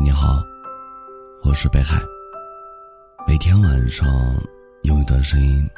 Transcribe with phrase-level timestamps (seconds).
[0.00, 0.40] 你好，
[1.42, 2.00] 我是北海。
[3.26, 4.06] 每天晚上
[4.84, 5.68] 用一段声音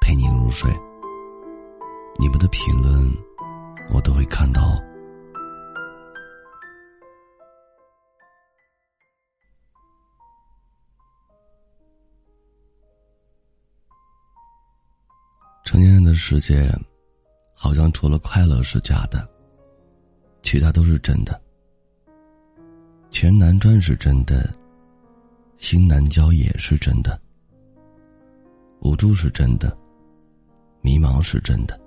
[0.00, 0.70] 陪你入睡。
[2.18, 2.90] 你们的评论
[3.92, 4.62] 我都会看到。
[15.64, 16.66] 成年人的世界，
[17.54, 19.28] 好像除了快乐是假的，
[20.42, 21.40] 其他都是真的。
[23.10, 24.48] 钱难赚是真的，
[25.58, 27.20] 心难交也是真的，
[28.80, 29.76] 无助是真的，
[30.80, 31.78] 迷茫是真的，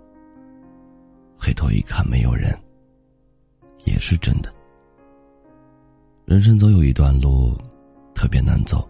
[1.39, 2.55] 回头一看没有人，
[3.85, 4.53] 也是真的。
[6.25, 7.53] 人生总有一段路
[8.13, 8.87] 特别难走，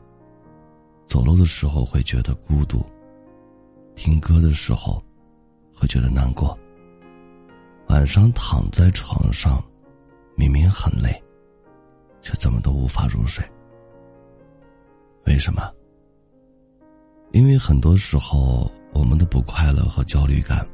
[1.05, 2.83] 走路的时候会觉得孤独。
[3.95, 5.01] 听歌的时候，
[5.71, 6.57] 会觉得难过。
[7.89, 9.63] 晚上躺在床上，
[10.35, 11.22] 明明很累，
[12.23, 13.45] 却怎么都无法入睡。
[15.27, 15.71] 为什么？
[17.31, 20.67] 因为很多时候，我们的不快乐和焦虑感，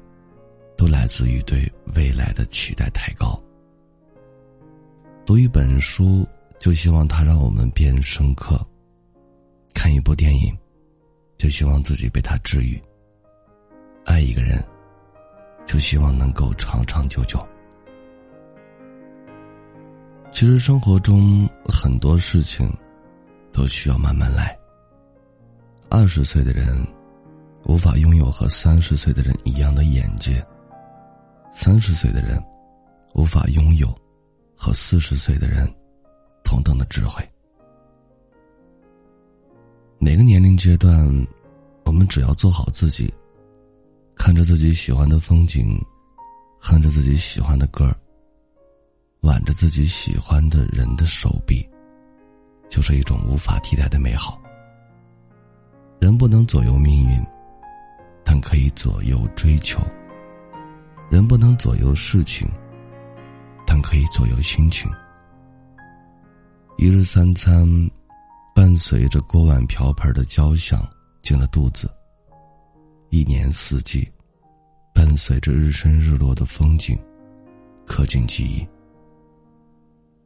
[0.77, 3.37] 都来自于对未来的期待太高。
[5.25, 6.27] 读一本书，
[6.59, 8.57] 就希望它让我们变深刻；
[9.73, 10.57] 看一部电影，
[11.37, 12.81] 就希望自己被它治愈。
[14.05, 14.63] 爱一个人，
[15.65, 17.39] 就希望能够长长久久。
[20.39, 22.65] 其实生活中很多事情，
[23.51, 24.57] 都需要慢慢来。
[25.89, 26.81] 二十岁的人，
[27.65, 30.41] 无法拥有和三十岁的人一样的眼界；
[31.51, 32.41] 三十岁的人，
[33.15, 33.93] 无法拥有
[34.55, 35.69] 和四十岁的人
[36.41, 37.21] 同等的智慧。
[39.97, 41.05] 哪个年龄阶段，
[41.83, 43.13] 我们只要做好自己。
[44.15, 45.77] 看着自己喜欢的风景，
[46.61, 47.93] 哼着自己喜欢的歌挽
[49.49, 51.67] 着自己喜欢的人的手臂，
[52.69, 54.39] 就是一种无法替代的美好。
[55.99, 57.19] 人不能左右命运，
[58.23, 59.79] 但可以左右追求；
[61.09, 62.47] 人不能左右事情，
[63.65, 64.87] 但可以左右心情。
[66.77, 67.65] 一日三餐，
[68.53, 70.87] 伴随着锅碗瓢盆的交响
[71.23, 71.89] 进了肚子。
[73.09, 74.07] 一年四季，
[74.93, 76.95] 伴随着日升日落的风景，
[77.87, 78.63] 刻进记忆。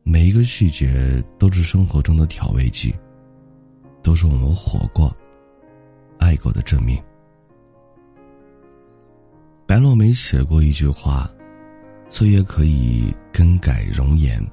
[0.06, 2.94] 每一个细节都是生活中的调味剂，
[4.02, 5.16] 都是我们活过、
[6.20, 7.02] 爱过的证明。
[9.66, 11.32] 白落梅写过一句话
[12.10, 14.46] ：“岁月可以更改容颜，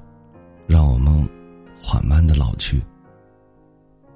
[0.67, 1.29] 让我们
[1.81, 2.81] 缓慢的老去，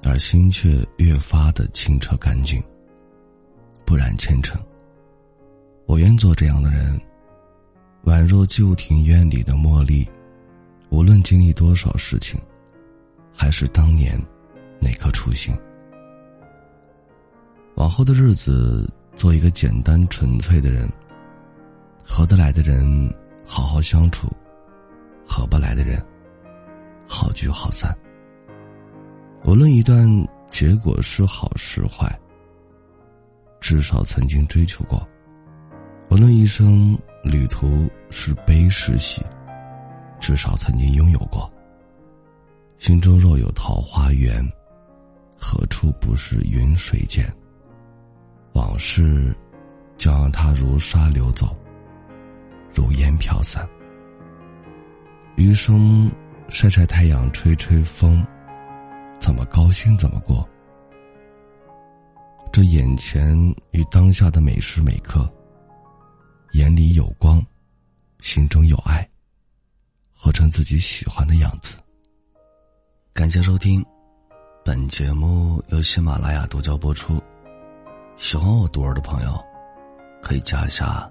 [0.04, 2.64] 而心却越发的清澈干净。”
[3.86, 4.60] 不染前尘。
[5.86, 7.00] 我愿做这样的人，
[8.06, 10.10] 宛若旧庭院里的茉莉，
[10.96, 12.40] 无论经历多少事情，
[13.34, 14.18] 还是当年
[14.80, 15.54] 那颗初心。
[17.76, 20.90] 往后的日子，做一个简单纯粹的人。
[22.02, 23.14] 合得来的人
[23.46, 24.30] 好好相处，
[25.28, 26.02] 合不来的人
[27.06, 27.94] 好聚好散。
[29.44, 30.08] 无论一段
[30.50, 32.10] 结果是好是坏。
[33.60, 35.06] 至少曾经追求过，
[36.10, 39.22] 无论一生旅途是悲是喜，
[40.26, 41.48] 至少曾经拥有过。
[42.80, 44.44] 心中若有桃花源，
[45.38, 47.32] 何处不是云水间？
[48.54, 49.32] 往事，
[50.00, 51.56] 就让它如沙流走，
[52.74, 53.70] 如烟飘散。
[55.36, 56.12] 余生，
[56.50, 58.26] 晒晒太阳，吹吹风，
[59.20, 60.44] 怎么高兴怎么过。
[62.52, 63.38] 这眼前
[63.70, 65.32] 与当下的每时每刻，
[66.54, 67.40] 眼里有光，
[68.22, 69.08] 心中有爱，
[70.36, 71.78] 成自己喜欢的样子。
[73.14, 73.84] 感谢收听，
[74.64, 77.20] 本节目由喜马拉雅独家播出。
[78.18, 79.44] 喜欢我独儿的朋友，
[80.22, 81.10] 可以加一下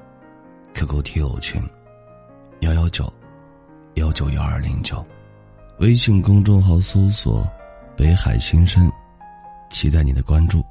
[0.74, 1.62] QQ 听友群
[2.60, 3.10] 幺幺九
[3.94, 5.04] 幺九幺二零九，
[5.78, 7.46] 微信公众号搜索
[7.96, 8.92] “北海新生”，
[9.70, 10.62] 期待你的关注。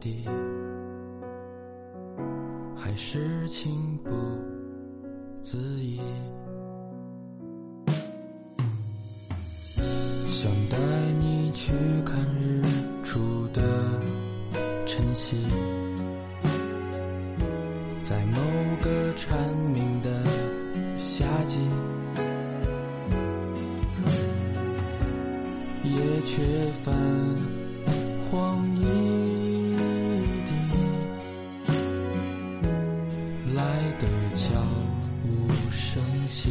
[0.00, 0.24] 底，
[2.76, 4.10] 还是情不
[5.40, 6.00] 自已。
[10.28, 10.76] 想带
[11.18, 11.72] 你去
[12.04, 12.62] 看日
[13.02, 14.00] 出的
[14.84, 15.36] 晨曦，
[18.00, 18.36] 在某
[18.82, 19.38] 个蝉
[19.72, 20.22] 鸣的
[20.98, 21.58] 夏季。
[25.82, 26.42] 也缺
[26.82, 26.92] 泛
[28.28, 28.84] 黄一
[33.98, 34.52] 的悄
[35.24, 36.50] 无声息。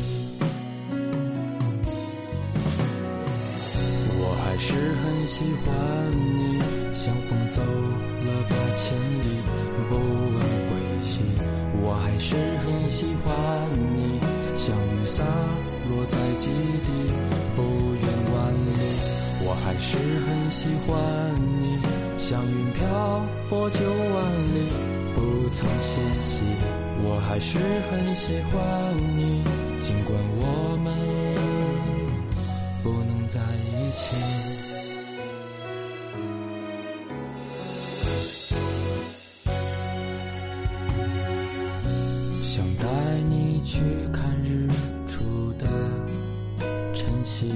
[4.18, 4.74] 我还是
[5.04, 5.72] 很喜欢
[6.38, 6.60] 你，
[6.94, 9.26] 像风走了八千里，
[9.90, 10.38] 不问
[10.70, 11.22] 归期。
[11.84, 13.30] 我还是很喜欢
[13.96, 14.20] 你，
[14.56, 15.24] 像雨洒
[15.90, 16.90] 落在基地，
[17.56, 17.62] 不
[17.96, 18.04] 远
[18.34, 18.82] 万里。
[19.48, 21.78] 我还是很喜欢你，
[22.18, 24.16] 像云漂泊九万
[24.56, 24.58] 里，
[25.14, 26.42] 不曾歇息。
[27.04, 29.44] 我还是很喜欢你，
[29.80, 30.94] 尽管我们
[32.84, 34.16] 不能在一起。
[42.42, 42.86] 想带
[43.28, 43.80] 你去
[44.12, 44.68] 看日
[45.08, 45.68] 出的
[46.94, 47.54] 晨曦。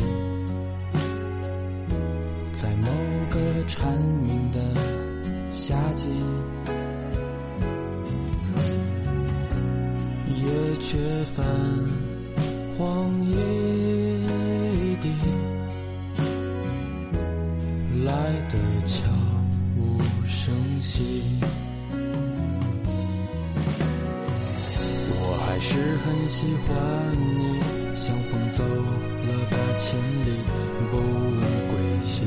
[2.51, 2.87] 在某
[3.31, 4.59] 个蝉鸣的
[5.51, 6.09] 夏季，
[10.79, 10.97] 却
[11.35, 11.45] 泛
[12.77, 13.35] 黄一
[15.01, 15.09] 地，
[18.05, 18.13] 来
[18.49, 19.03] 得悄
[19.77, 21.23] 无声息。
[25.11, 26.73] 我还是很喜欢
[27.37, 27.39] 你，
[27.93, 30.27] 像风走了八千里，
[30.89, 32.23] 不问归期。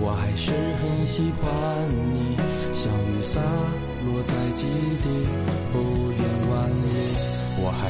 [0.00, 0.50] 我还是
[0.82, 1.48] 很喜欢
[2.12, 2.36] 你，
[2.74, 3.40] 像雨洒
[4.04, 4.66] 落在基
[5.02, 5.06] 地，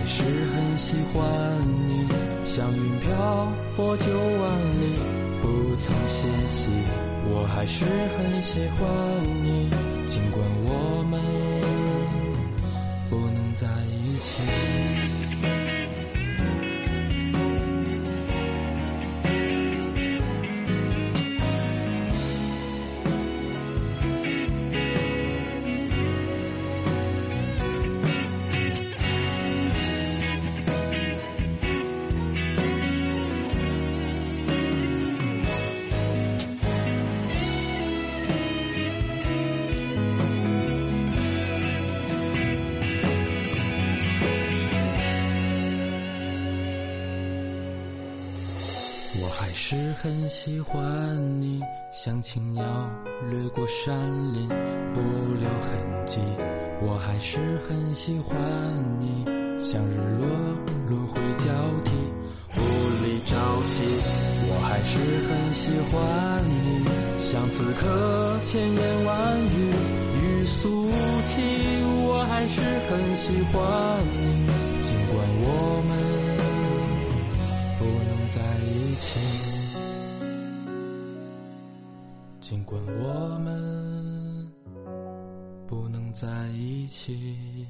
[0.04, 1.58] 还是很喜欢
[1.88, 2.06] 你，
[2.44, 4.98] 像云漂泊九万里，
[5.40, 6.68] 不曾歇息。
[7.26, 8.84] 我还是很喜欢
[9.42, 9.70] 你，
[10.06, 11.18] 尽管我们
[13.08, 14.83] 不能在一起。
[49.22, 50.82] 我还是很喜欢
[51.40, 51.61] 你，
[51.93, 52.64] 像青鸟
[53.31, 53.96] 掠过山
[54.34, 54.49] 林，
[54.93, 55.00] 不
[55.38, 56.19] 留痕迹。
[56.82, 57.38] 我还是
[57.69, 58.37] 很喜欢
[59.00, 59.25] 你，
[59.61, 60.26] 像日落
[60.88, 61.44] 轮回交
[61.84, 61.93] 替，
[62.55, 62.61] 不
[63.05, 63.84] 离朝夕。
[64.46, 66.67] 我还是很喜欢你，
[67.20, 69.72] 像此刻千言万语
[70.20, 70.90] 欲诉
[71.22, 71.40] 起。
[72.06, 72.60] 我还是
[72.90, 73.55] 很喜欢
[74.02, 74.33] 你，
[78.64, 79.20] 一起，
[82.41, 84.48] 尽管我们
[85.67, 87.67] 不能在一起。